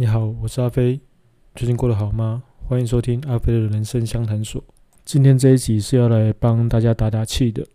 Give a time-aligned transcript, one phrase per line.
[0.00, 1.00] 你好，我是阿飞，
[1.56, 2.44] 最近过得好吗？
[2.68, 4.62] 欢迎收听阿飞的人生相谈所。
[5.04, 7.66] 今天这一集是要来帮大家打打气的。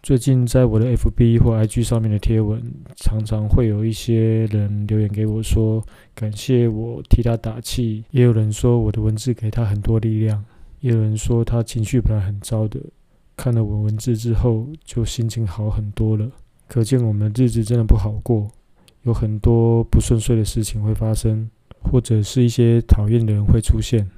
[0.00, 2.62] 最近在我的 FB 或 IG 上面的贴文，
[2.94, 5.84] 常常会有一些人留言给我，说
[6.14, 10.40] 感谢我替他打气；也有人说我的文字给他很多力量；
[10.78, 12.78] 也有人说他情绪本来很糟的，
[13.36, 16.30] 看了我文字之后就心情好很多了。
[16.68, 18.48] 可见我们的日子真的不好过。
[19.02, 21.50] 有很多不顺遂的事情会发生，
[21.84, 24.10] 或者是一些讨厌的人会出现，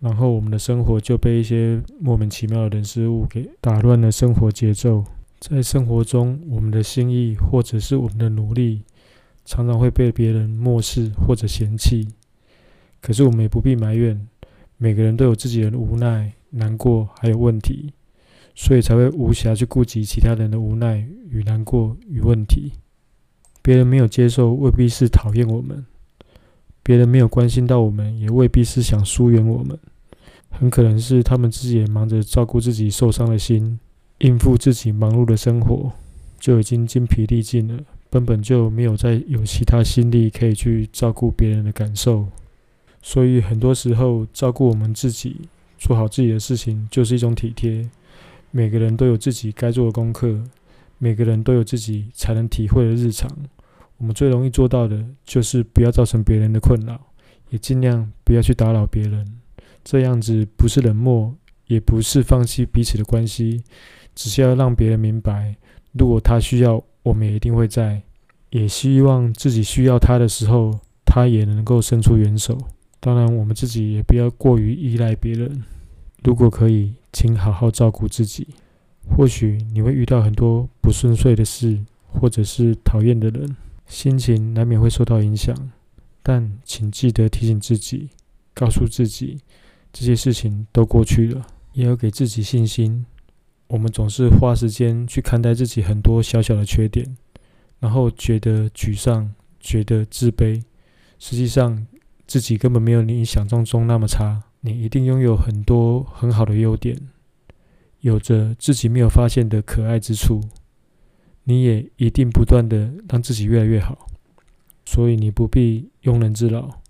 [0.00, 5.04] 然后我们的生活就被一些莫名其妙的人事物给打乱了生活节奏。
[5.40, 8.82] 在生活中，我们的心意或者是我们的努力，
[9.44, 12.08] 常常会被别人漠视或者嫌弃。
[13.00, 14.26] 可是我们也不必埋怨，
[14.76, 17.92] 每个人都有自己的无奈、难过还有问题，
[18.56, 22.72] 所以才会无暇去顾及其他人的无奈与难过与问题。
[23.62, 25.84] 别人没有接受，未必是讨厌我们；
[26.88, 29.78] 别人没有关心到我们，也未必是想疏远我们。
[30.48, 33.78] 很可能是他们自己也忙着照顾自己受伤的心，
[34.20, 35.92] 应付自己忙碌的生活，
[36.40, 42.26] 就已经精疲力尽了，根本就没有再有其他心力可以去照顾别人的感受。
[43.02, 45.42] 所以很多时候，照顾我们自己，
[45.76, 47.86] 做好自己的事情，就是一种体贴。
[48.50, 50.42] 每个人都有自己该做的功课，
[50.96, 53.30] 每个人都有自己才能体会的日常。
[53.98, 56.98] 我们最容易做到的就是不要造成别人的困扰，
[57.50, 59.26] 也尽量不要去打扰别人。
[59.84, 61.34] 这样子不是冷漠，
[61.66, 63.62] 也不是放弃彼此的关系，
[64.14, 65.56] 只是要让别人明白，
[65.92, 68.02] 如果他需要，我们也一定会在。
[68.50, 72.56] 也希望自己需要他的时候，他也能够伸出援手。
[72.98, 75.62] 当然，我们自己也不要过于依赖别人。
[76.24, 78.48] 如果可以，请好好照顾自己。
[79.10, 83.56] 或许你会遇到很多不顺遂的事，或者是讨厌的人。
[83.88, 85.56] 心情难免会受到影响，
[86.22, 88.10] 但请记得提醒自己，
[88.54, 89.40] 告诉自己
[89.92, 93.04] 这些事情都过去了，也要给自己信心。
[93.66, 97.16] 我们总是花时间去看待自己很多小小的缺点，
[97.80, 100.62] 然后觉得沮丧，觉得自卑。
[101.18, 101.86] 实际上，
[102.26, 104.42] 自己根本没有你想象中那么差。
[104.60, 106.96] 你一定拥有很多很好的优点，
[108.00, 110.40] 有着自己没有发现的可爱之处。
[111.48, 114.06] 你也一定不断的让自己越来越好，
[114.84, 116.82] 所以你不必庸人自扰，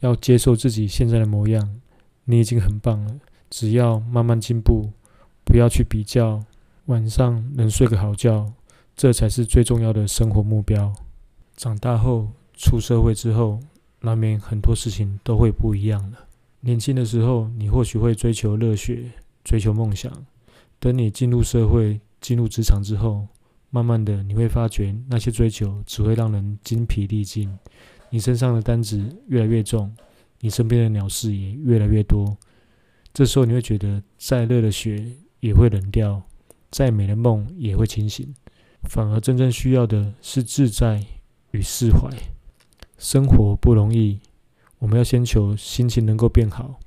[0.00, 1.76] 要接受自己现在的模样。
[2.24, 4.90] 你已经很棒了，只要慢慢进步，
[5.44, 6.42] 不要去比较。
[6.86, 8.52] 晚上能睡个好觉，
[8.96, 10.92] 这才是最重要的生活目标。
[11.56, 13.60] 长大后出社会之后，
[14.00, 16.26] 难免很多事情都会不一样了。
[16.62, 19.12] 年轻的时候，你或许会追求热血，
[19.44, 20.12] 追求梦想。
[20.80, 23.28] 等你进入社会、进入职场之后，
[23.74, 27.50] 慢慢的，你会发觉那些追求只会让人精疲力尽，
[28.10, 29.90] 你身上的担子越来越重，
[30.40, 32.36] 你身边的鸟事也越来越多。
[33.14, 35.02] 这时候你会觉得，再热的雪
[35.40, 36.22] 也会冷掉，
[36.70, 38.34] 再美的梦也会清醒。
[38.82, 41.02] 反而真正需要的是自在
[41.52, 42.10] 与释怀。
[42.98, 44.20] 生活不容易，
[44.80, 46.78] 我们要先求心情能够变好，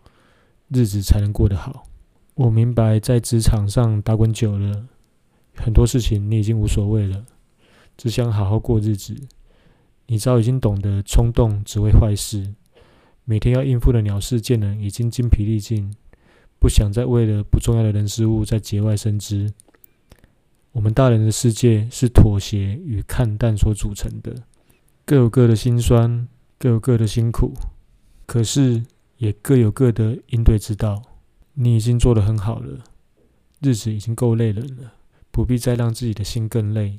[0.67, 1.87] 日子才能过得好。
[2.35, 4.85] 我明白，在职场上打滚久了。
[5.55, 7.25] 很多事情你已经无所谓了，
[7.97, 9.15] 只想好好过日子。
[10.07, 12.53] 你早已经懂得冲动只会坏事，
[13.23, 15.95] 每天要应付的鸟事见人已经精疲力尽，
[16.59, 19.51] 不想再为了不重要的人事物在节外生枝。
[20.73, 24.43] 我们大人的世界是妥协与看淡所组成的，
[25.05, 26.27] 各有各的辛酸，
[26.59, 27.53] 各有各的辛苦，
[28.25, 28.83] 可是
[29.17, 31.01] 也各有各的应对之道。
[31.53, 32.83] 你已经做得很好了，
[33.61, 34.61] 日子已经够累了。
[35.35, 36.97] 不必再让自己的心更累。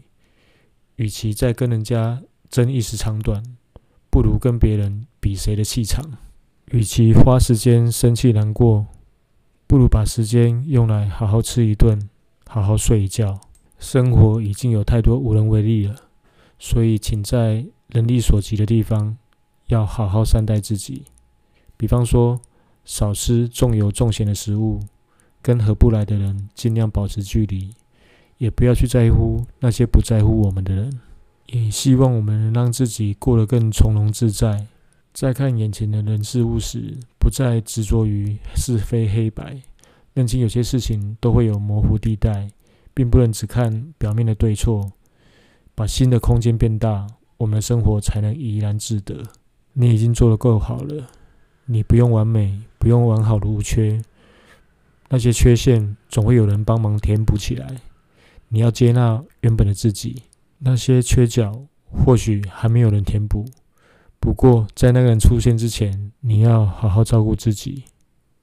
[0.96, 3.42] 与其再跟人家争一时长短，
[4.10, 6.04] 不如跟别人比谁的气场。
[6.66, 8.88] 与其花时间生气难过，
[9.66, 12.10] 不如把时间用来好好吃一顿，
[12.46, 13.40] 好好睡一觉。
[13.78, 15.96] 生活已经有太多无能为力了，
[16.58, 17.64] 所以请在
[17.94, 19.16] 能力所及的地方，
[19.68, 21.04] 要好好善待自己。
[21.78, 22.38] 比方说，
[22.84, 24.80] 少吃重油重咸的食物，
[25.40, 27.72] 跟合不来的人尽量保持距离。
[28.38, 31.00] 也不要去在乎那些不在乎我们的人，
[31.46, 34.66] 也希望我们能让自己过得更从容自在。
[35.12, 39.62] 在看眼前的人事物时，不再执着于是非黑白，
[40.12, 42.48] 认清有些事情都会有模糊地带，
[42.92, 44.92] 并不能只看表面的对错。
[45.74, 47.06] 把心的空间变大，
[47.38, 49.22] 我们的生活才能怡然自得。
[49.72, 51.06] 你已经做得够好了，
[51.64, 54.02] 你不用完美，不用完好的无缺，
[55.08, 57.76] 那些缺陷总会有人帮忙填补起来。
[58.48, 60.22] 你要接纳原本的自己，
[60.58, 63.44] 那些缺角或许还没有人填补，
[64.20, 67.84] 不过在那个人出现之前，你要好好照顾自己。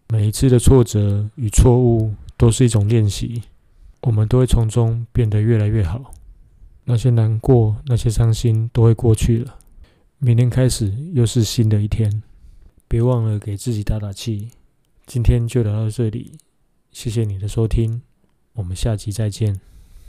[0.10, 3.42] 每一次的挫折与错误都是一种练习，
[4.02, 6.14] 我们都会从中变得越来越好。
[6.86, 9.58] 那些难过、那些伤心都会过去了。
[10.20, 12.22] 明天开始又是新的一天，
[12.88, 14.50] 别忘了给自己打打气。
[15.06, 16.38] 今天就聊到这里，
[16.92, 18.02] 谢谢你的收听，
[18.54, 19.73] 我们下集再见。